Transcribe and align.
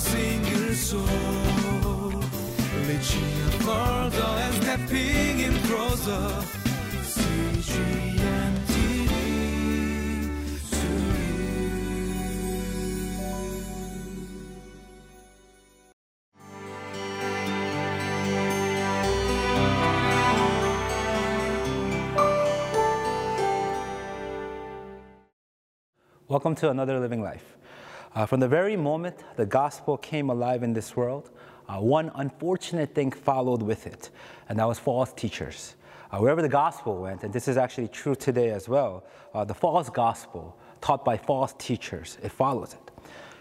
single 0.00 0.74
soul. 0.74 1.02
And 4.44 4.54
stepping 4.62 5.40
in 5.40 5.54
closer. 5.62 6.44
Welcome 26.28 26.54
to 26.56 26.70
Another 26.70 26.98
Living 26.98 27.22
Life. 27.22 27.44
Uh, 28.14 28.26
from 28.26 28.40
the 28.40 28.48
very 28.48 28.76
moment 28.76 29.16
the 29.36 29.46
gospel 29.46 29.96
came 29.96 30.28
alive 30.28 30.62
in 30.62 30.72
this 30.74 30.94
world, 30.96 31.30
uh, 31.68 31.78
one 31.78 32.10
unfortunate 32.16 32.94
thing 32.94 33.10
followed 33.10 33.62
with 33.62 33.86
it, 33.86 34.10
and 34.48 34.58
that 34.58 34.68
was 34.68 34.78
false 34.78 35.12
teachers. 35.12 35.76
Uh, 36.10 36.18
wherever 36.18 36.42
the 36.42 36.48
gospel 36.48 37.00
went, 37.00 37.22
and 37.24 37.32
this 37.32 37.48
is 37.48 37.56
actually 37.56 37.88
true 37.88 38.14
today 38.14 38.50
as 38.50 38.68
well, 38.68 39.02
uh, 39.32 39.44
the 39.44 39.54
false 39.54 39.88
gospel 39.88 40.54
taught 40.82 41.04
by 41.04 41.16
false 41.16 41.54
teachers, 41.58 42.18
it 42.22 42.30
follows 42.30 42.74
it. 42.74 42.90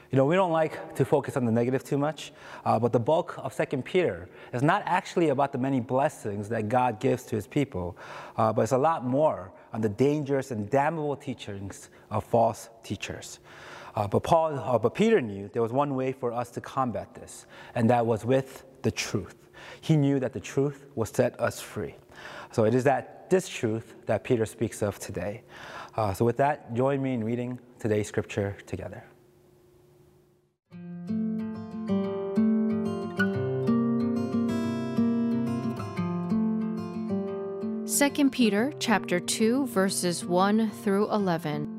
You 0.10 0.18
know, 0.18 0.26
we 0.26 0.36
don't 0.36 0.52
like 0.52 0.96
to 0.96 1.06
focus 1.06 1.36
on 1.36 1.46
the 1.46 1.52
negative 1.52 1.84
too 1.84 1.98
much, 1.98 2.32
uh, 2.66 2.80
but 2.80 2.94
the 2.94 3.00
bulk 3.00 3.36
of 3.38 3.54
Second 3.54 3.84
Peter 3.84 4.30
is 4.54 4.62
not 4.62 4.84
actually 4.86 5.30
about 5.30 5.52
the 5.52 5.58
many 5.58 5.80
blessings 5.80 6.48
that 6.50 6.70
God 6.70 7.00
gives 7.00 7.24
to 7.24 7.36
his 7.36 7.48
people, 7.48 7.98
uh, 8.38 8.54
but 8.54 8.62
it's 8.62 8.74
a 8.74 8.78
lot 8.78 9.06
more 9.06 9.52
on 9.74 9.82
the 9.82 9.90
dangerous 9.90 10.52
and 10.52 10.70
damnable 10.70 11.16
teachings 11.16 11.90
of 12.10 12.24
false 12.24 12.70
teachers. 12.84 13.40
Uh, 13.96 14.08
but 14.08 14.24
Paul, 14.24 14.58
uh, 14.58 14.78
but 14.78 14.96
Peter 14.96 15.22
knew 15.22 15.50
there 15.54 15.62
was 15.62 15.72
one 15.72 15.96
way 15.96 16.12
for 16.12 16.32
us 16.32 16.50
to 16.52 16.62
combat 16.62 17.14
this, 17.14 17.46
and 17.76 17.90
that 17.90 18.06
was 18.06 18.26
with 18.26 18.64
the 18.82 18.92
truth. 18.92 19.36
He 19.82 19.96
knew 19.96 20.20
that 20.20 20.34
the 20.34 20.40
truth 20.40 20.86
will 20.96 21.06
set 21.06 21.40
us 21.40 21.60
free. 21.60 21.96
So 22.52 22.66
it 22.66 22.74
is 22.74 22.84
that 22.86 23.30
this 23.30 23.48
truth 23.48 23.96
that 24.06 24.24
Peter 24.24 24.46
speaks 24.46 24.82
of 24.82 25.00
today. 25.00 25.44
Uh, 25.96 26.14
so 26.14 26.26
with 26.26 26.38
that, 26.38 26.74
join 26.74 27.02
me 27.02 27.14
in 27.14 27.24
reading 27.24 27.60
today's 27.80 28.08
scripture 28.08 28.58
together. 28.66 29.04
2 38.02 38.30
Peter 38.32 38.74
chapter 38.80 39.20
2 39.20 39.68
verses 39.68 40.26
1 40.26 40.72
through 40.72 41.12
11. 41.12 41.71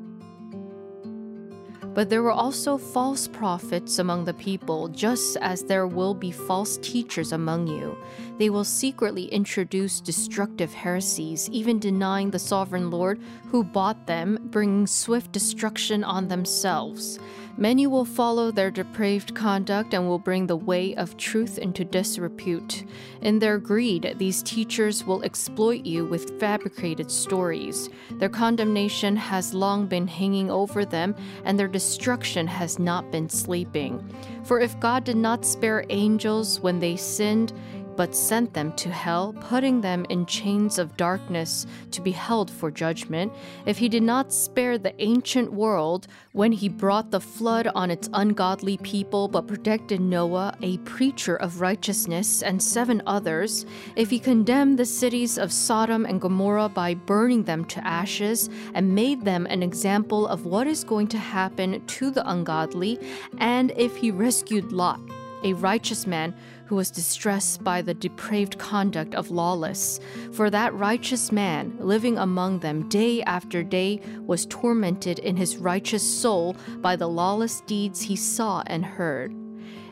But 1.93 2.09
there 2.09 2.23
were 2.23 2.31
also 2.31 2.77
false 2.77 3.27
prophets 3.27 3.99
among 3.99 4.25
the 4.25 4.33
people, 4.33 4.87
just 4.87 5.37
as 5.37 5.63
there 5.63 5.85
will 5.85 6.15
be 6.15 6.31
false 6.31 6.77
teachers 6.77 7.31
among 7.31 7.67
you. 7.67 7.95
They 8.39 8.49
will 8.49 8.63
secretly 8.63 9.25
introduce 9.25 10.01
destructive 10.01 10.73
heresies, 10.73 11.49
even 11.51 11.77
denying 11.77 12.31
the 12.31 12.39
sovereign 12.39 12.89
Lord 12.89 13.21
who 13.49 13.63
bought 13.63 14.07
them, 14.07 14.39
bringing 14.45 14.87
swift 14.87 15.31
destruction 15.31 16.03
on 16.03 16.27
themselves. 16.29 17.19
Many 17.55 17.85
will 17.85 18.05
follow 18.05 18.49
their 18.49 18.71
depraved 18.71 19.35
conduct 19.35 19.93
and 19.93 20.07
will 20.07 20.17
bring 20.17 20.47
the 20.47 20.55
way 20.55 20.95
of 20.95 21.17
truth 21.17 21.59
into 21.59 21.85
disrepute. 21.85 22.83
In 23.21 23.37
their 23.37 23.59
greed, 23.59 24.15
these 24.17 24.41
teachers 24.41 25.05
will 25.05 25.21
exploit 25.21 25.85
you 25.85 26.05
with 26.05 26.39
fabricated 26.39 27.11
stories. 27.11 27.89
Their 28.13 28.29
condemnation 28.29 29.15
has 29.15 29.53
long 29.53 29.85
been 29.85 30.07
hanging 30.07 30.49
over 30.49 30.83
them, 30.83 31.15
and 31.45 31.57
their 31.57 31.67
destruction 31.67 32.47
has 32.47 32.79
not 32.79 33.11
been 33.11 33.29
sleeping. 33.29 34.03
For 34.43 34.59
if 34.59 34.79
God 34.79 35.03
did 35.03 35.17
not 35.17 35.45
spare 35.45 35.85
angels 35.89 36.59
when 36.59 36.79
they 36.79 36.95
sinned, 36.95 37.53
but 37.95 38.15
sent 38.15 38.53
them 38.53 38.73
to 38.73 38.91
hell, 38.91 39.33
putting 39.41 39.81
them 39.81 40.05
in 40.09 40.25
chains 40.25 40.79
of 40.79 40.97
darkness 40.97 41.65
to 41.91 42.01
be 42.01 42.11
held 42.11 42.49
for 42.49 42.71
judgment, 42.71 43.31
if 43.65 43.77
he 43.77 43.89
did 43.89 44.03
not 44.03 44.33
spare 44.33 44.77
the 44.77 44.93
ancient 45.01 45.51
world 45.51 46.07
when 46.31 46.51
he 46.51 46.67
brought 46.69 47.11
the 47.11 47.19
flood 47.19 47.67
on 47.75 47.91
its 47.91 48.09
ungodly 48.13 48.77
people, 48.77 49.27
but 49.27 49.47
protected 49.47 50.01
Noah, 50.01 50.55
a 50.61 50.77
preacher 50.79 51.35
of 51.35 51.61
righteousness, 51.61 52.41
and 52.41 52.61
seven 52.61 53.01
others, 53.05 53.65
if 53.95 54.09
he 54.09 54.19
condemned 54.19 54.79
the 54.79 54.85
cities 54.85 55.37
of 55.37 55.51
Sodom 55.51 56.05
and 56.05 56.19
Gomorrah 56.19 56.69
by 56.69 56.93
burning 56.93 57.43
them 57.43 57.65
to 57.65 57.85
ashes, 57.85 58.49
and 58.73 58.95
made 58.95 59.23
them 59.23 59.45
an 59.49 59.63
example 59.63 60.27
of 60.27 60.45
what 60.45 60.67
is 60.67 60.83
going 60.83 61.07
to 61.07 61.17
happen 61.17 61.85
to 61.85 62.11
the 62.11 62.27
ungodly, 62.29 62.99
and 63.37 63.71
if 63.77 63.95
he 63.95 64.11
rescued 64.11 64.71
Lot, 64.71 64.99
a 65.43 65.53
righteous 65.53 66.07
man 66.07 66.33
who 66.65 66.75
was 66.75 66.91
distressed 66.91 67.63
by 67.63 67.81
the 67.81 67.93
depraved 67.93 68.57
conduct 68.57 69.13
of 69.15 69.31
lawless. 69.31 69.99
For 70.31 70.49
that 70.49 70.73
righteous 70.73 71.31
man, 71.31 71.75
living 71.79 72.17
among 72.17 72.59
them 72.59 72.87
day 72.89 73.21
after 73.23 73.63
day, 73.63 73.99
was 74.25 74.45
tormented 74.45 75.19
in 75.19 75.35
his 75.35 75.57
righteous 75.57 76.03
soul 76.03 76.55
by 76.77 76.95
the 76.95 77.07
lawless 77.07 77.61
deeds 77.61 78.01
he 78.01 78.15
saw 78.15 78.63
and 78.67 78.85
heard. 78.85 79.42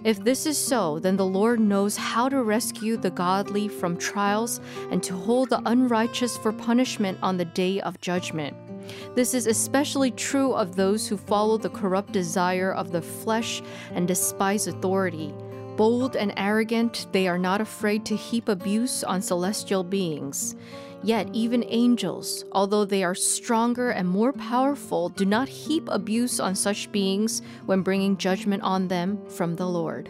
If 0.04 0.24
this 0.24 0.48
is 0.48 0.58
so, 0.58 0.98
then 0.98 1.16
the 1.16 1.26
Lord 1.26 1.60
knows 1.60 1.96
how 1.96 2.28
to 2.28 2.42
rescue 2.42 2.98
the 2.98 3.12
godly 3.12 3.68
from 3.68 3.98
trials 3.98 4.60
and 4.90 5.04
to 5.04 5.14
hold 5.14 5.50
the 5.50 5.62
unrighteous 5.66 6.38
for 6.38 6.52
punishment 6.52 7.20
on 7.22 7.38
the 7.38 7.46
day 7.46 7.82
of 7.82 8.02
judgment. 8.02 8.58
This 9.16 9.36
is 9.36 9.46
especially 9.46 10.10
true 10.10 10.54
of 10.54 10.76
those 10.76 11.08
who 11.08 11.18
follow 11.18 11.58
the 11.58 11.70
corrupt 11.70 12.14
desire 12.14 12.74
of 12.74 12.92
the 12.92 13.02
flesh 13.02 13.62
and 13.92 14.08
despise 14.08 14.66
authority. 14.66 15.36
Bold 15.81 16.16
and 16.16 16.31
arrogant, 16.38 17.08
they 17.12 17.28
are 17.28 17.40
not 17.40 17.59
afraid 17.59 18.06
to 18.06 18.16
heap 18.16 18.50
abuse 18.50 19.03
on 19.03 19.19
celestial 19.19 19.84
beings. 19.84 20.53
Yet, 21.02 21.28
even 21.34 21.66
angels, 21.69 22.46
although 22.52 22.86
they 22.86 23.03
are 23.03 23.16
stronger 23.16 23.90
and 23.90 24.08
more 24.08 24.31
powerful, 24.31 25.09
do 25.09 25.25
not 25.25 25.50
heap 25.50 25.90
abuse 25.90 26.40
on 26.40 26.53
such 26.53 26.91
beings 26.91 27.41
when 27.66 27.81
bringing 27.81 28.16
judgment 28.16 28.62
on 28.62 28.90
them 28.90 29.25
from 29.28 29.56
the 29.56 29.66
Lord. 29.66 30.08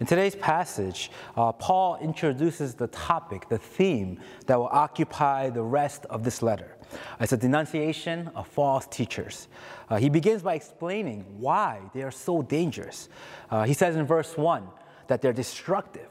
In 0.00 0.06
today's 0.06 0.34
passage, 0.34 1.10
uh, 1.36 1.52
Paul 1.52 1.98
introduces 2.00 2.74
the 2.74 2.86
topic, 2.86 3.50
the 3.50 3.58
theme 3.58 4.18
that 4.46 4.58
will 4.58 4.70
occupy 4.72 5.50
the 5.50 5.62
rest 5.62 6.06
of 6.06 6.24
this 6.24 6.40
letter. 6.40 6.78
It's 7.20 7.32
a 7.32 7.36
denunciation 7.36 8.30
of 8.34 8.48
false 8.48 8.86
teachers. 8.86 9.48
Uh, 9.90 9.98
he 9.98 10.08
begins 10.08 10.40
by 10.40 10.54
explaining 10.54 11.26
why 11.38 11.82
they 11.92 12.02
are 12.02 12.10
so 12.10 12.40
dangerous. 12.40 13.10
Uh, 13.50 13.64
he 13.64 13.74
says 13.74 13.94
in 13.94 14.06
verse 14.06 14.38
1 14.38 14.66
that 15.08 15.20
they're 15.20 15.34
destructive. 15.34 16.08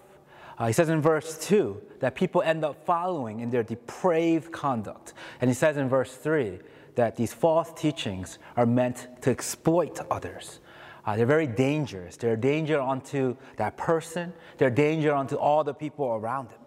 Uh, 0.59 0.67
he 0.67 0.73
says 0.73 0.89
in 0.89 1.01
verse 1.01 1.43
2 1.47 1.81
that 1.99 2.13
people 2.13 2.43
end 2.43 2.63
up 2.63 2.85
following 2.85 3.39
in 3.39 3.49
their 3.49 3.63
depraved 3.63 4.51
conduct. 4.51 5.13
And 5.41 5.49
he 5.49 5.55
says 5.55 5.77
in 5.77 5.89
verse 5.89 6.13
3 6.15 6.59
that 6.93 7.15
these 7.15 7.33
false 7.33 7.73
teachings 7.73 8.37
are 8.55 8.67
meant 8.67 9.07
to 9.21 9.31
exploit 9.31 9.99
others. 10.11 10.59
Uh, 11.05 11.15
they're 11.15 11.25
very 11.25 11.47
dangerous. 11.47 12.17
They're 12.17 12.33
a 12.33 12.37
danger 12.37 12.79
unto 12.79 13.35
that 13.57 13.77
person. 13.77 14.33
They're 14.57 14.67
a 14.67 14.75
danger 14.75 15.13
unto 15.13 15.35
all 15.35 15.63
the 15.63 15.73
people 15.73 16.05
around 16.05 16.49
them. 16.49 16.59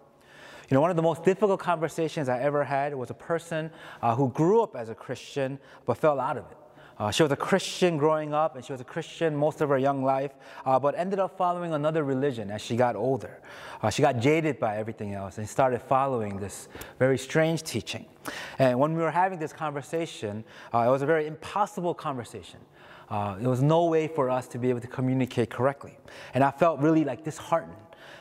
You 0.69 0.75
know, 0.75 0.81
one 0.81 0.89
of 0.89 0.95
the 0.95 1.03
most 1.03 1.23
difficult 1.23 1.59
conversations 1.59 2.29
I 2.29 2.39
ever 2.39 2.63
had 2.63 2.95
was 2.95 3.09
a 3.09 3.13
person 3.13 3.69
uh, 4.01 4.15
who 4.15 4.29
grew 4.29 4.63
up 4.63 4.75
as 4.75 4.89
a 4.89 4.95
Christian 4.95 5.59
but 5.85 5.97
fell 5.97 6.19
out 6.19 6.37
of 6.37 6.45
it. 6.49 6.57
Uh, 6.97 7.11
she 7.11 7.23
was 7.23 7.31
a 7.31 7.35
Christian 7.35 7.97
growing 7.97 8.33
up, 8.33 8.55
and 8.55 8.63
she 8.63 8.71
was 8.71 8.79
a 8.79 8.85
Christian 8.85 9.35
most 9.35 9.61
of 9.61 9.69
her 9.69 9.77
young 9.77 10.03
life, 10.03 10.31
uh, 10.65 10.79
but 10.79 10.95
ended 10.95 11.19
up 11.19 11.37
following 11.37 11.73
another 11.73 12.03
religion 12.03 12.51
as 12.51 12.61
she 12.61 12.75
got 12.75 12.95
older. 12.95 13.41
Uh, 13.81 13.89
she 13.89 14.01
got 14.01 14.19
jaded 14.19 14.59
by 14.59 14.77
everything 14.77 15.13
else 15.13 15.37
and 15.37 15.49
started 15.49 15.81
following 15.81 16.37
this 16.37 16.69
very 16.99 17.17
strange 17.17 17.63
teaching. 17.63 18.05
And 18.59 18.79
when 18.79 18.95
we 18.95 19.01
were 19.01 19.11
having 19.11 19.39
this 19.39 19.51
conversation, 19.51 20.43
uh, 20.73 20.79
it 20.87 20.89
was 20.89 21.01
a 21.01 21.05
very 21.05 21.25
impossible 21.25 21.93
conversation. 21.93 22.59
Uh, 23.13 23.35
there 23.35 23.49
was 23.49 23.61
no 23.61 23.85
way 23.85 24.07
for 24.07 24.27
us 24.27 24.47
to 24.47 24.57
be 24.57 24.71
able 24.71 24.81
to 24.81 24.87
communicate 24.87 25.51
correctly. 25.51 25.95
And 26.33 26.43
I 26.43 26.49
felt 26.49 26.79
really 26.79 27.03
like 27.03 27.23
disheartened 27.23 27.77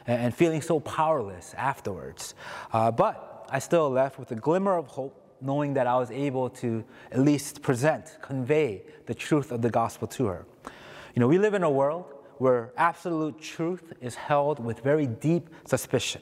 and, 0.06 0.34
feeling 0.34 0.60
so 0.60 0.80
powerless 0.80 1.54
afterwards. 1.56 2.34
Uh, 2.74 2.90
but 2.90 3.46
I 3.48 3.58
still 3.58 3.88
left 3.88 4.18
with 4.18 4.32
a 4.32 4.34
glimmer 4.34 4.76
of 4.76 4.88
hope, 4.88 5.18
knowing 5.40 5.72
that 5.74 5.86
I 5.86 5.96
was 5.96 6.10
able 6.10 6.50
to 6.50 6.84
at 7.10 7.20
least 7.20 7.62
present, 7.62 8.18
convey 8.20 8.82
the 9.06 9.14
truth 9.14 9.50
of 9.50 9.62
the 9.62 9.70
gospel 9.70 10.06
to 10.08 10.26
her. 10.26 10.44
You 11.14 11.20
know, 11.20 11.26
we 11.26 11.38
live 11.38 11.54
in 11.54 11.62
a 11.62 11.70
world 11.70 12.12
where 12.36 12.74
absolute 12.76 13.40
truth 13.40 13.94
is 14.02 14.14
held 14.14 14.62
with 14.62 14.80
very 14.80 15.06
deep 15.06 15.48
suspicion. 15.64 16.20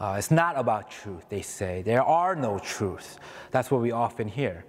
Uh, 0.00 0.16
it's 0.18 0.32
not 0.32 0.58
about 0.58 0.90
truth, 0.90 1.26
they 1.28 1.42
say. 1.42 1.82
There 1.82 2.02
are 2.02 2.34
no 2.34 2.58
truths. 2.58 3.20
That's 3.52 3.70
what 3.70 3.80
we 3.80 3.92
often 3.92 4.26
hear. 4.26 4.64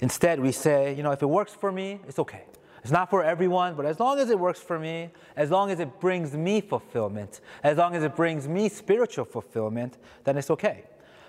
Instead, 0.00 0.40
we 0.40 0.50
say, 0.50 0.94
you 0.94 1.02
know, 1.02 1.10
if 1.10 1.20
it 1.20 1.28
works 1.28 1.52
for 1.52 1.70
me, 1.70 2.00
it's 2.08 2.18
okay. 2.18 2.44
It's 2.86 2.92
not 2.92 3.10
for 3.10 3.24
everyone, 3.24 3.74
but 3.74 3.84
as 3.84 3.98
long 3.98 4.20
as 4.20 4.30
it 4.30 4.38
works 4.38 4.60
for 4.60 4.78
me, 4.78 5.10
as 5.34 5.50
long 5.50 5.72
as 5.72 5.80
it 5.80 5.98
brings 5.98 6.34
me 6.34 6.60
fulfillment, 6.60 7.40
as 7.64 7.78
long 7.78 7.96
as 7.96 8.04
it 8.04 8.14
brings 8.14 8.46
me 8.46 8.68
spiritual 8.68 9.24
fulfillment, 9.24 9.98
then 10.22 10.38
it's 10.38 10.52
okay. 10.52 10.84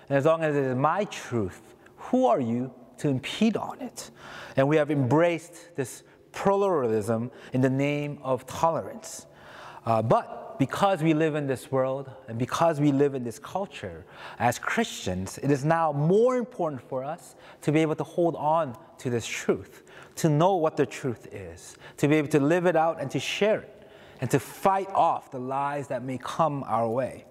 And 0.08 0.16
as 0.16 0.24
long 0.24 0.44
as 0.44 0.54
it 0.54 0.62
is 0.62 0.76
my 0.76 1.02
truth, 1.06 1.74
who 1.96 2.26
are 2.26 2.38
you 2.38 2.72
to 2.98 3.08
impede 3.08 3.56
on 3.56 3.80
it? 3.80 4.12
And 4.56 4.68
we 4.68 4.76
have 4.76 4.92
embraced 4.92 5.74
this 5.74 6.04
pluralism 6.30 7.32
in 7.52 7.60
the 7.60 7.70
name 7.70 8.20
of 8.22 8.46
tolerance. 8.46 9.26
Uh, 9.84 10.00
but 10.00 10.48
because 10.60 11.02
we 11.02 11.12
live 11.12 11.34
in 11.34 11.48
this 11.48 11.72
world 11.72 12.08
and 12.28 12.38
because 12.38 12.80
we 12.80 12.92
live 12.92 13.16
in 13.16 13.24
this 13.24 13.40
culture, 13.40 14.04
as 14.38 14.60
Christians, 14.60 15.38
it 15.38 15.50
is 15.50 15.64
now 15.64 15.90
more 15.90 16.36
important 16.36 16.82
for 16.82 17.02
us 17.02 17.34
to 17.62 17.72
be 17.72 17.80
able 17.80 17.96
to 17.96 18.04
hold 18.04 18.36
on 18.36 18.76
to 18.98 19.10
this 19.10 19.26
truth, 19.26 19.82
to 20.18 20.28
know 20.28 20.54
what 20.56 20.76
the 20.76 20.86
truth 20.86 21.32
is, 21.32 21.76
to 21.96 22.08
be 22.08 22.16
able 22.16 22.28
to 22.28 22.40
live 22.40 22.66
it 22.66 22.76
out 22.76 23.00
and 23.00 23.10
to 23.10 23.20
share 23.20 23.60
it, 23.60 23.88
and 24.20 24.30
to 24.30 24.38
fight 24.38 24.88
off 24.90 25.30
the 25.30 25.38
lies 25.38 25.88
that 25.88 26.02
may 26.02 26.18
come 26.18 26.64
our 26.64 26.88
way. 26.88 27.24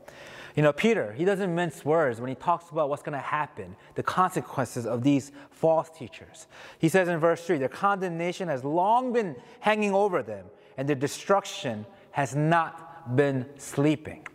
You 0.55 0.63
know, 0.63 0.73
Peter, 0.73 1.13
he 1.13 1.23
doesn't 1.23 1.53
mince 1.53 1.85
words 1.85 2.19
when 2.19 2.29
he 2.29 2.35
talks 2.35 2.71
about 2.71 2.89
what's 2.89 3.03
going 3.03 3.13
to 3.13 3.19
happen, 3.19 3.75
the 3.93 4.01
consequences 4.01 4.87
of 4.87 5.03
these 5.03 5.31
false 5.51 5.89
teachers. 5.91 6.47
He 6.79 6.89
says 6.89 7.07
in 7.07 7.19
verse 7.19 7.45
3 7.45 7.59
their 7.59 7.69
condemnation 7.69 8.47
has 8.47 8.63
long 8.63 9.13
been 9.13 9.35
hanging 9.59 9.93
over 9.93 10.23
them, 10.23 10.45
and 10.75 10.89
their 10.89 10.95
destruction 10.95 11.85
has 12.11 12.35
not 12.35 13.15
been 13.15 13.45
sleeping. 13.57 14.25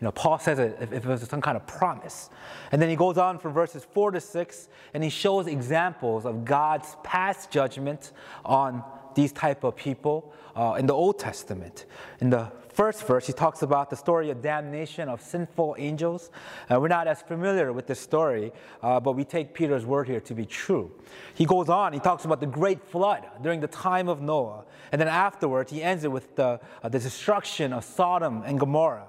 You 0.00 0.04
know, 0.04 0.12
Paul 0.12 0.38
says 0.38 0.58
it 0.58 0.76
if, 0.80 0.92
if 0.92 1.04
it 1.04 1.08
was 1.08 1.22
some 1.22 1.40
kind 1.40 1.56
of 1.56 1.66
promise. 1.66 2.28
And 2.70 2.82
then 2.82 2.90
he 2.90 2.96
goes 2.96 3.16
on 3.16 3.38
from 3.38 3.54
verses 3.54 3.86
4 3.92 4.10
to 4.10 4.20
6, 4.20 4.68
and 4.92 5.02
he 5.02 5.08
shows 5.08 5.46
examples 5.46 6.26
of 6.26 6.44
God's 6.44 6.96
past 7.02 7.50
judgment 7.50 8.12
on 8.44 8.84
these 9.14 9.32
type 9.32 9.64
of 9.64 9.74
people 9.74 10.34
uh, 10.54 10.76
in 10.78 10.86
the 10.86 10.92
Old 10.92 11.18
Testament. 11.18 11.86
In 12.20 12.28
the 12.28 12.52
first 12.68 13.06
verse, 13.06 13.26
he 13.26 13.32
talks 13.32 13.62
about 13.62 13.88
the 13.88 13.96
story 13.96 14.28
of 14.28 14.42
damnation 14.42 15.08
of 15.08 15.22
sinful 15.22 15.76
angels. 15.78 16.30
Uh, 16.70 16.78
we're 16.78 16.88
not 16.88 17.08
as 17.08 17.22
familiar 17.22 17.72
with 17.72 17.86
this 17.86 17.98
story, 17.98 18.52
uh, 18.82 19.00
but 19.00 19.12
we 19.12 19.24
take 19.24 19.54
Peter's 19.54 19.86
word 19.86 20.06
here 20.06 20.20
to 20.20 20.34
be 20.34 20.44
true. 20.44 20.92
He 21.32 21.46
goes 21.46 21.70
on, 21.70 21.94
he 21.94 22.00
talks 22.00 22.26
about 22.26 22.40
the 22.40 22.46
great 22.46 22.82
flood 22.82 23.24
during 23.42 23.60
the 23.60 23.68
time 23.68 24.08
of 24.08 24.20
Noah. 24.20 24.66
And 24.92 25.00
then 25.00 25.08
afterwards, 25.08 25.72
he 25.72 25.82
ends 25.82 26.04
it 26.04 26.12
with 26.12 26.36
the, 26.36 26.60
uh, 26.82 26.88
the 26.90 26.98
destruction 26.98 27.72
of 27.72 27.82
Sodom 27.82 28.42
and 28.44 28.60
Gomorrah. 28.60 29.06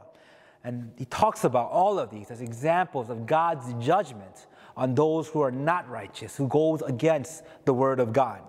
And 0.67 0.91
he 0.97 1.05
talks 1.05 1.45
about 1.45 1.71
all 1.71 1.97
of 1.97 2.09
these 2.09 2.29
as 2.29 2.41
examples 2.41 3.09
of 3.09 3.25
God's 3.25 3.73
judgment 3.79 4.47
on 4.75 4.95
those 4.95 5.29
who 5.29 5.39
are 5.39 5.49
not 5.49 5.87
righteous, 5.89 6.35
who 6.35 6.49
goes 6.49 6.81
against 6.81 7.45
the 7.63 7.73
word 7.73 8.01
of 8.01 8.11
God. 8.11 8.41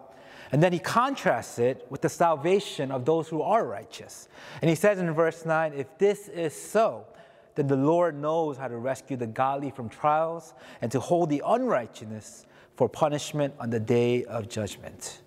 And 0.50 0.60
then 0.60 0.72
he 0.72 0.80
contrasts 0.80 1.60
it 1.60 1.86
with 1.90 2.00
the 2.00 2.08
salvation 2.08 2.90
of 2.90 3.04
those 3.04 3.28
who 3.28 3.40
are 3.40 3.64
righteous. 3.64 4.28
And 4.60 4.68
he 4.68 4.74
says 4.74 4.98
in 4.98 5.08
verse 5.12 5.46
9, 5.46 5.74
if 5.74 5.96
this 5.98 6.26
is 6.26 6.60
so, 6.60 7.06
then 7.54 7.68
the 7.68 7.76
Lord 7.76 8.20
knows 8.20 8.56
how 8.56 8.66
to 8.66 8.78
rescue 8.78 9.16
the 9.16 9.28
godly 9.28 9.70
from 9.70 9.88
trials 9.88 10.54
and 10.82 10.90
to 10.90 10.98
hold 10.98 11.30
the 11.30 11.40
unrighteous 11.46 12.46
for 12.74 12.88
punishment 12.88 13.54
on 13.60 13.70
the 13.70 13.78
day 13.78 14.24
of 14.24 14.48
judgment. 14.48 15.20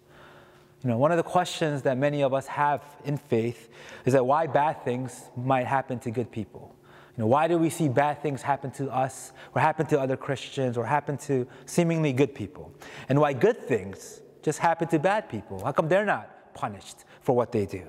You 0.83 0.89
know, 0.89 0.97
one 0.97 1.11
of 1.11 1.17
the 1.17 1.23
questions 1.23 1.83
that 1.83 1.97
many 1.97 2.21
of 2.21 2.33
us 2.33 2.47
have 2.47 2.83
in 3.05 3.15
faith 3.15 3.69
is 4.03 4.11
that 4.11 4.25
why 4.25 4.45
bad 4.45 4.83
things 4.83 5.29
might 5.37 5.67
happen 5.67 5.97
to 5.99 6.11
good 6.11 6.29
people. 6.29 6.75
Know, 7.21 7.27
why 7.27 7.47
do 7.47 7.59
we 7.59 7.69
see 7.69 7.87
bad 7.87 8.23
things 8.23 8.41
happen 8.41 8.71
to 8.71 8.91
us 8.91 9.31
or 9.53 9.61
happen 9.61 9.85
to 9.87 9.99
other 9.99 10.17
Christians 10.17 10.75
or 10.75 10.83
happen 10.83 11.17
to 11.19 11.45
seemingly 11.67 12.13
good 12.13 12.33
people? 12.33 12.73
And 13.09 13.19
why 13.19 13.33
good 13.33 13.59
things 13.67 14.21
just 14.41 14.57
happen 14.57 14.87
to 14.87 14.97
bad 14.97 15.29
people? 15.29 15.63
How 15.63 15.71
come 15.71 15.87
they're 15.87 16.03
not 16.03 16.55
punished 16.55 17.05
for 17.21 17.35
what 17.35 17.51
they 17.51 17.67
do? 17.67 17.83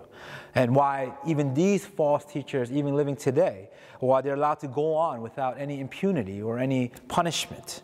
And 0.54 0.76
why 0.76 1.14
even 1.26 1.54
these 1.54 1.86
false 1.86 2.26
teachers, 2.26 2.70
even 2.70 2.94
living 2.94 3.16
today, 3.16 3.70
why 4.00 4.20
they're 4.20 4.34
allowed 4.34 4.60
to 4.60 4.68
go 4.68 4.94
on 4.94 5.22
without 5.22 5.58
any 5.58 5.80
impunity 5.80 6.42
or 6.42 6.58
any 6.58 6.92
punishment? 7.08 7.80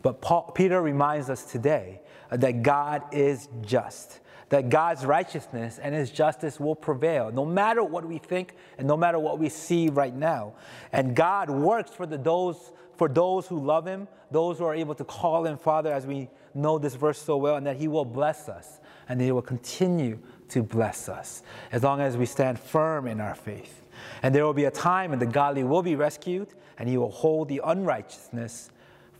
But 0.00 0.22
Paul, 0.22 0.52
Peter 0.54 0.80
reminds 0.80 1.28
us 1.28 1.44
today 1.44 2.00
that 2.30 2.62
God 2.62 3.02
is 3.12 3.50
just, 3.60 4.20
that 4.48 4.70
God's 4.70 5.04
righteousness 5.04 5.78
and 5.78 5.94
his 5.94 6.10
justice 6.10 6.58
will 6.58 6.74
prevail, 6.74 7.30
no 7.30 7.44
matter 7.44 7.84
what 7.84 8.04
we 8.06 8.18
think 8.18 8.54
and 8.78 8.86
no 8.86 8.96
matter 8.96 9.18
what 9.18 9.38
we 9.38 9.48
see 9.48 9.88
right 9.88 10.14
now. 10.14 10.54
And 10.92 11.14
God 11.14 11.50
works 11.50 11.90
for 11.90 12.06
the, 12.06 12.16
those, 12.16 12.72
for 12.96 13.08
those 13.08 13.46
who 13.46 13.58
love 13.58 13.86
him, 13.86 14.08
those 14.30 14.58
who 14.58 14.64
are 14.64 14.74
able 14.74 14.94
to 14.94 15.04
call 15.04 15.46
him 15.46 15.58
Father, 15.58 15.92
as 15.92 16.06
we 16.06 16.30
know 16.54 16.78
this 16.78 16.94
verse 16.94 17.20
so 17.20 17.36
well, 17.36 17.56
and 17.56 17.66
that 17.66 17.76
He 17.76 17.88
will 17.88 18.04
bless 18.04 18.48
us 18.48 18.80
and 19.08 19.20
He 19.20 19.32
will 19.32 19.42
continue 19.42 20.18
to 20.50 20.62
bless 20.62 21.08
us 21.08 21.42
as 21.72 21.82
long 21.82 22.00
as 22.00 22.16
we 22.16 22.26
stand 22.26 22.58
firm 22.58 23.06
in 23.06 23.20
our 23.20 23.34
faith. 23.34 23.82
And 24.22 24.34
there 24.34 24.44
will 24.44 24.54
be 24.54 24.64
a 24.64 24.70
time 24.70 25.10
when 25.10 25.18
the 25.18 25.26
godly 25.26 25.64
will 25.64 25.82
be 25.82 25.96
rescued 25.96 26.48
and 26.78 26.88
He 26.88 26.96
will 26.96 27.10
hold 27.10 27.48
the 27.48 27.60
unrighteousness 27.64 28.70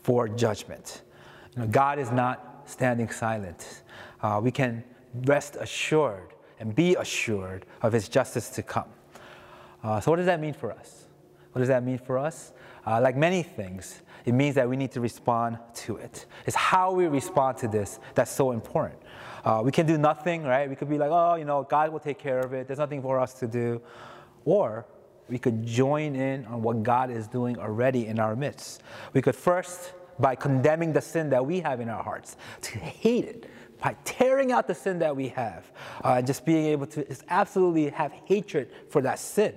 for 0.02 0.28
judgment. 0.28 1.02
You 1.54 1.62
know, 1.62 1.68
God 1.68 1.98
is 1.98 2.10
not 2.10 2.62
standing 2.66 3.08
silent. 3.10 3.82
Uh, 4.22 4.40
we 4.42 4.50
can 4.50 4.84
rest 5.24 5.56
assured 5.56 6.34
and 6.60 6.74
be 6.74 6.96
assured 6.96 7.66
of 7.82 7.92
His 7.92 8.08
justice 8.08 8.50
to 8.50 8.62
come. 8.62 8.88
Uh, 9.82 10.00
so, 10.00 10.10
what 10.10 10.16
does 10.16 10.26
that 10.26 10.40
mean 10.40 10.54
for 10.54 10.72
us? 10.72 11.06
What 11.52 11.60
does 11.60 11.68
that 11.68 11.84
mean 11.84 11.98
for 11.98 12.18
us? 12.18 12.52
Uh, 12.86 13.00
like 13.00 13.16
many 13.16 13.42
things, 13.42 14.02
it 14.24 14.32
means 14.32 14.54
that 14.54 14.68
we 14.68 14.76
need 14.76 14.92
to 14.92 15.00
respond 15.00 15.58
to 15.74 15.96
it. 15.96 16.26
It's 16.46 16.56
how 16.56 16.92
we 16.92 17.06
respond 17.06 17.58
to 17.58 17.68
this 17.68 17.98
that's 18.14 18.30
so 18.30 18.52
important. 18.52 19.00
Uh, 19.44 19.62
we 19.64 19.70
can 19.70 19.86
do 19.86 19.96
nothing, 19.96 20.42
right? 20.42 20.68
We 20.68 20.76
could 20.76 20.88
be 20.88 20.98
like, 20.98 21.10
oh, 21.10 21.36
you 21.36 21.44
know, 21.44 21.62
God 21.62 21.92
will 21.92 22.00
take 22.00 22.18
care 22.18 22.38
of 22.40 22.52
it. 22.52 22.66
There's 22.66 22.78
nothing 22.78 23.02
for 23.02 23.18
us 23.18 23.34
to 23.34 23.46
do. 23.46 23.80
Or 24.44 24.86
we 25.28 25.38
could 25.38 25.64
join 25.64 26.16
in 26.16 26.44
on 26.46 26.62
what 26.62 26.82
God 26.82 27.10
is 27.10 27.26
doing 27.28 27.58
already 27.58 28.06
in 28.06 28.18
our 28.18 28.34
midst. 28.34 28.82
We 29.12 29.22
could 29.22 29.36
first, 29.36 29.92
by 30.18 30.34
condemning 30.34 30.92
the 30.92 31.00
sin 31.00 31.30
that 31.30 31.44
we 31.44 31.60
have 31.60 31.80
in 31.80 31.88
our 31.88 32.02
hearts, 32.02 32.36
to 32.62 32.78
hate 32.78 33.24
it, 33.24 33.50
by 33.80 33.96
tearing 34.04 34.52
out 34.52 34.66
the 34.66 34.74
sin 34.74 34.98
that 35.00 35.14
we 35.14 35.28
have, 35.28 35.70
uh, 36.02 36.20
just 36.22 36.44
being 36.44 36.66
able 36.66 36.86
to 36.86 37.06
absolutely 37.28 37.90
have 37.90 38.12
hatred 38.12 38.70
for 38.90 39.00
that 39.02 39.18
sin. 39.18 39.54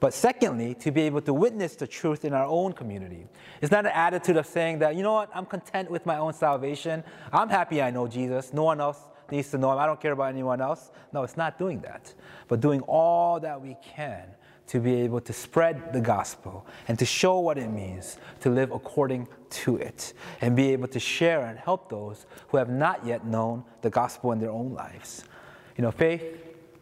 But 0.00 0.14
secondly, 0.14 0.74
to 0.76 0.90
be 0.90 1.02
able 1.02 1.20
to 1.22 1.32
witness 1.32 1.76
the 1.76 1.86
truth 1.86 2.24
in 2.24 2.32
our 2.32 2.44
own 2.44 2.72
community. 2.72 3.26
It's 3.60 3.70
not 3.70 3.86
an 3.86 3.92
attitude 3.94 4.36
of 4.36 4.46
saying 4.46 4.80
that, 4.80 4.96
you 4.96 5.02
know 5.04 5.12
what, 5.12 5.30
I'm 5.32 5.46
content 5.46 5.90
with 5.90 6.04
my 6.06 6.18
own 6.18 6.32
salvation. 6.32 7.04
I'm 7.32 7.48
happy 7.48 7.80
I 7.80 7.90
know 7.90 8.08
Jesus. 8.08 8.52
No 8.52 8.64
one 8.64 8.80
else 8.80 8.98
needs 9.30 9.50
to 9.52 9.58
know 9.58 9.70
him. 9.72 9.78
I 9.78 9.86
don't 9.86 10.00
care 10.00 10.10
about 10.10 10.30
anyone 10.30 10.60
else. 10.60 10.90
No, 11.12 11.22
it's 11.22 11.36
not 11.36 11.56
doing 11.56 11.80
that. 11.82 12.12
But 12.48 12.60
doing 12.60 12.80
all 12.82 13.38
that 13.40 13.60
we 13.60 13.76
can 13.80 14.24
to 14.72 14.80
be 14.80 14.94
able 15.02 15.20
to 15.20 15.34
spread 15.34 15.92
the 15.92 16.00
gospel 16.00 16.64
and 16.88 16.98
to 16.98 17.04
show 17.04 17.38
what 17.40 17.58
it 17.58 17.70
means 17.70 18.16
to 18.40 18.48
live 18.48 18.70
according 18.70 19.28
to 19.50 19.76
it 19.76 20.14
and 20.40 20.56
be 20.56 20.72
able 20.72 20.88
to 20.88 20.98
share 20.98 21.42
and 21.42 21.58
help 21.58 21.90
those 21.90 22.24
who 22.48 22.56
have 22.56 22.70
not 22.70 23.04
yet 23.04 23.26
known 23.26 23.62
the 23.82 23.90
gospel 23.90 24.32
in 24.32 24.38
their 24.38 24.50
own 24.50 24.72
lives. 24.72 25.24
You 25.76 25.82
know, 25.82 25.90
faith 25.90 26.22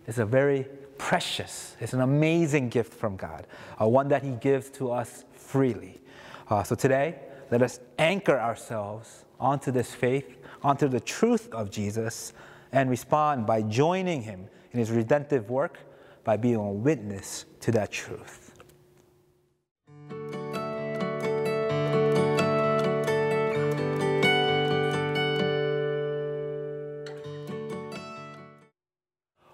is 0.07 0.21
a 0.21 0.25
very 0.25 0.69
precious. 0.99 1.77
It's 1.81 1.93
an 1.93 2.01
amazing 2.01 2.69
gift 2.69 2.95
from 2.95 3.17
God, 3.17 3.49
uh, 3.83 3.89
one 3.89 4.07
that 4.11 4.23
He 4.23 4.37
gives 4.37 4.71
to 4.79 4.93
us 4.93 5.25
freely. 5.33 6.01
Uh, 6.49 6.63
so 6.63 6.77
today, 6.77 7.17
let 7.51 7.61
us 7.61 7.81
anchor 7.99 8.39
ourselves 8.39 9.25
onto 9.41 9.73
this 9.73 9.93
faith, 9.93 10.37
onto 10.63 10.87
the 10.87 11.01
truth 11.01 11.53
of 11.53 11.73
Jesus, 11.73 12.35
and 12.71 12.89
respond 12.89 13.47
by 13.47 13.63
joining 13.63 14.23
Him 14.23 14.49
in 14.71 14.79
His 14.79 14.93
redemptive 14.93 15.51
work 15.51 15.81
by 16.23 16.37
being 16.37 16.55
a 16.55 16.71
witness 16.71 17.47
to 17.61 17.73
that 17.73 17.91
truth. 17.93 18.51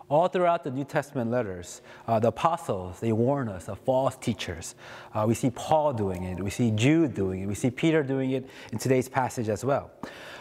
All 0.08 0.28
throughout 0.28 0.62
the 0.62 0.70
New 0.70 0.84
Testament 0.84 1.32
letters, 1.32 1.82
uh, 2.06 2.20
the 2.20 2.28
apostles, 2.28 3.00
they 3.00 3.10
warn 3.10 3.48
us 3.48 3.68
of 3.68 3.80
false 3.80 4.16
teachers. 4.16 4.76
Uh, 5.12 5.25
we 5.26 5.34
see 5.34 5.50
Paul 5.50 5.92
doing 5.92 6.22
it, 6.22 6.40
we 6.40 6.50
see 6.50 6.70
Jude 6.70 7.12
doing 7.12 7.40
it, 7.40 7.46
we 7.46 7.56
see 7.56 7.70
Peter 7.70 8.04
doing 8.04 8.30
it 8.30 8.48
in 8.70 8.78
today's 8.78 9.08
passage 9.08 9.48
as 9.48 9.64
well. 9.64 9.90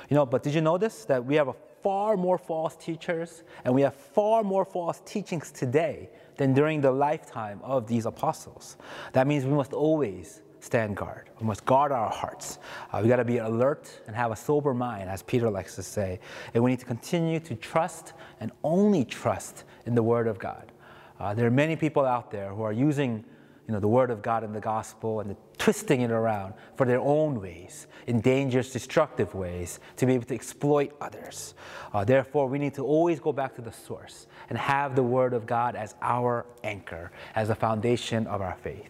You 0.07 0.15
know, 0.15 0.25
but 0.25 0.43
did 0.43 0.53
you 0.53 0.61
notice 0.61 1.05
that 1.05 1.25
we 1.25 1.33
have 1.35 1.47
a 1.47 1.55
far 1.85 2.17
more 2.17 2.39
false 2.39 2.75
teachers 2.75 3.43
and 3.63 3.71
we 3.71 3.83
have 3.83 3.93
far 3.93 4.41
more 4.41 4.65
false 4.65 5.03
teachings 5.05 5.51
today 5.51 6.09
than 6.35 6.51
during 6.51 6.81
the 6.81 6.91
lifetime 6.91 7.59
of 7.61 7.85
these 7.85 8.07
apostles? 8.07 8.77
That 9.13 9.27
means 9.27 9.45
we 9.45 9.51
must 9.53 9.71
always 9.71 10.41
stand 10.61 10.97
guard. 10.97 11.29
We 11.39 11.45
must 11.45 11.63
guard 11.63 11.91
our 11.91 12.09
hearts. 12.09 12.57
Uh, 12.91 13.01
we 13.03 13.07
got 13.07 13.17
to 13.17 13.23
be 13.23 13.37
alert 13.37 14.01
and 14.07 14.15
have 14.15 14.31
a 14.31 14.35
sober 14.35 14.73
mind, 14.73 15.11
as 15.11 15.21
Peter 15.21 15.47
likes 15.47 15.75
to 15.75 15.83
say. 15.83 16.19
And 16.55 16.63
we 16.63 16.71
need 16.71 16.79
to 16.79 16.87
continue 16.87 17.39
to 17.41 17.53
trust 17.53 18.13
and 18.39 18.51
only 18.63 19.05
trust 19.05 19.63
in 19.85 19.93
the 19.93 20.01
Word 20.01 20.25
of 20.25 20.39
God. 20.39 20.71
Uh, 21.19 21.35
there 21.35 21.45
are 21.45 21.51
many 21.51 21.75
people 21.75 22.03
out 22.03 22.31
there 22.31 22.49
who 22.49 22.63
are 22.63 22.73
using 22.73 23.23
you 23.67 23.73
know, 23.73 23.79
the 23.79 23.87
Word 23.87 24.11
of 24.11 24.21
God 24.21 24.43
and 24.43 24.53
the 24.53 24.59
gospel 24.59 25.21
and 25.21 25.29
the 25.29 25.37
twisting 25.57 26.01
it 26.01 26.11
around 26.11 26.53
for 26.75 26.85
their 26.85 26.99
own 26.99 27.41
ways, 27.41 27.87
in 28.05 28.21
dangerous, 28.21 28.71
destructive 28.71 29.33
ways, 29.33 29.79
to 29.97 30.05
be 30.05 30.13
able 30.13 30.25
to 30.25 30.35
exploit 30.35 30.91
others. 31.01 31.55
Uh, 31.91 32.03
therefore, 32.03 32.47
we 32.47 32.59
need 32.59 32.75
to 32.75 32.83
always 32.83 33.19
go 33.19 33.33
back 33.33 33.55
to 33.55 33.61
the 33.61 33.71
source 33.71 34.27
and 34.49 34.57
have 34.57 34.95
the 34.95 35.01
Word 35.01 35.33
of 35.33 35.47
God 35.47 35.75
as 35.75 35.95
our 36.01 36.45
anchor, 36.63 37.11
as 37.33 37.47
the 37.47 37.55
foundation 37.55 38.27
of 38.27 38.41
our 38.41 38.55
faith. 38.55 38.89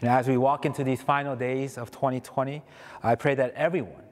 You 0.00 0.08
know, 0.08 0.14
as 0.14 0.28
we 0.28 0.38
walk 0.38 0.64
into 0.64 0.82
these 0.82 1.02
final 1.02 1.36
days 1.36 1.76
of 1.76 1.90
2020, 1.90 2.62
I 3.02 3.14
pray 3.16 3.34
that 3.34 3.52
everyone 3.54 4.04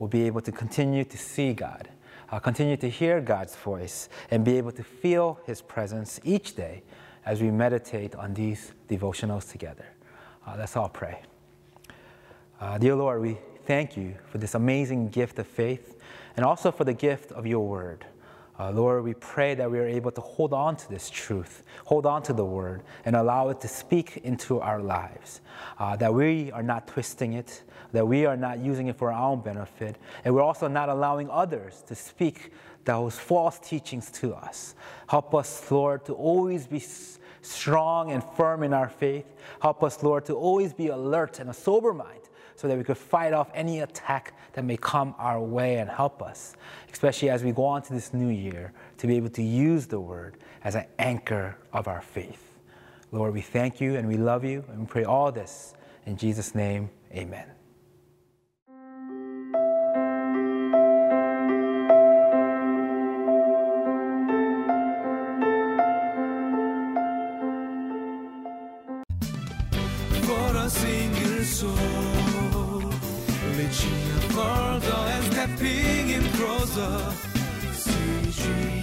will 0.00 0.08
be 0.08 0.26
able 0.26 0.40
to 0.40 0.50
continue 0.50 1.04
to 1.04 1.16
see 1.16 1.52
God, 1.52 1.88
uh, 2.32 2.40
continue 2.40 2.76
to 2.78 2.90
hear 2.90 3.20
God's 3.20 3.54
voice 3.54 4.08
and 4.30 4.44
be 4.44 4.58
able 4.58 4.72
to 4.72 4.82
feel 4.82 5.38
His 5.46 5.62
presence 5.62 6.18
each 6.24 6.56
day 6.56 6.82
as 7.24 7.40
we 7.40 7.50
meditate 7.50 8.14
on 8.14 8.34
these 8.34 8.72
devotionals 8.88 9.50
together. 9.50 9.86
Uh, 10.46 10.54
let's 10.58 10.76
all 10.76 10.88
pray. 10.88 11.20
Uh, 12.60 12.78
dear 12.78 12.94
Lord, 12.94 13.20
we 13.20 13.38
thank 13.64 13.96
you 13.96 14.14
for 14.26 14.38
this 14.38 14.54
amazing 14.54 15.08
gift 15.08 15.38
of 15.38 15.46
faith 15.46 16.00
and 16.36 16.44
also 16.44 16.72
for 16.72 16.84
the 16.84 16.94
gift 16.94 17.32
of 17.32 17.46
your 17.46 17.66
word. 17.66 18.04
Uh, 18.58 18.70
Lord, 18.70 19.02
we 19.02 19.14
pray 19.14 19.54
that 19.54 19.70
we 19.70 19.78
are 19.78 19.86
able 19.86 20.10
to 20.10 20.20
hold 20.20 20.52
on 20.52 20.76
to 20.76 20.88
this 20.88 21.08
truth, 21.08 21.62
hold 21.84 22.06
on 22.06 22.22
to 22.24 22.32
the 22.32 22.44
word, 22.44 22.82
and 23.04 23.16
allow 23.16 23.48
it 23.48 23.60
to 23.62 23.68
speak 23.68 24.18
into 24.18 24.60
our 24.60 24.80
lives. 24.80 25.40
Uh, 25.78 25.96
that 25.96 26.12
we 26.12 26.52
are 26.52 26.62
not 26.62 26.86
twisting 26.86 27.32
it, 27.32 27.62
that 27.92 28.06
we 28.06 28.26
are 28.26 28.36
not 28.36 28.58
using 28.58 28.88
it 28.88 28.96
for 28.96 29.10
our 29.10 29.30
own 29.30 29.40
benefit, 29.40 29.96
and 30.24 30.34
we're 30.34 30.42
also 30.42 30.68
not 30.68 30.88
allowing 30.88 31.30
others 31.30 31.82
to 31.86 31.94
speak 31.94 32.52
those 32.84 33.18
false 33.18 33.58
teachings 33.58 34.10
to 34.10 34.34
us. 34.34 34.74
Help 35.08 35.34
us, 35.34 35.70
Lord, 35.70 36.04
to 36.06 36.14
always 36.14 36.66
be 36.66 36.82
strong 37.42 38.10
and 38.10 38.22
firm 38.36 38.62
in 38.62 38.72
our 38.72 38.88
faith. 38.88 39.26
Help 39.60 39.82
us, 39.82 40.02
Lord, 40.02 40.24
to 40.26 40.34
always 40.34 40.72
be 40.72 40.88
alert 40.88 41.40
and 41.40 41.50
a 41.50 41.54
sober 41.54 41.92
mind 41.92 42.20
so 42.54 42.68
that 42.68 42.76
we 42.76 42.84
could 42.84 42.98
fight 42.98 43.32
off 43.32 43.50
any 43.54 43.80
attack 43.80 44.34
that 44.52 44.64
may 44.64 44.76
come 44.76 45.14
our 45.18 45.40
way 45.40 45.78
and 45.78 45.90
help 45.90 46.22
us, 46.22 46.54
especially 46.92 47.30
as 47.30 47.42
we 47.42 47.50
go 47.52 47.64
on 47.64 47.82
to 47.82 47.92
this 47.92 48.12
new 48.12 48.28
year, 48.28 48.72
to 48.98 49.06
be 49.06 49.16
able 49.16 49.30
to 49.30 49.42
use 49.42 49.86
the 49.86 49.98
word 49.98 50.36
as 50.62 50.74
an 50.74 50.84
anchor 50.98 51.56
of 51.72 51.88
our 51.88 52.02
faith. 52.02 52.60
Lord, 53.10 53.34
we 53.34 53.40
thank 53.40 53.80
you 53.80 53.96
and 53.96 54.06
we 54.06 54.16
love 54.16 54.44
you 54.44 54.64
and 54.68 54.80
we 54.80 54.86
pray 54.86 55.04
all 55.04 55.32
this 55.32 55.74
in 56.06 56.16
Jesus' 56.16 56.54
name, 56.54 56.90
amen. 57.12 57.61
A 70.64 70.70
single 70.70 71.42
soul, 71.42 71.74
reaching 73.56 74.04
further 74.30 75.02
and 75.14 75.24
stepping 75.32 76.10
in 76.10 76.22
closer. 76.34 77.12
CGM. 77.74 78.81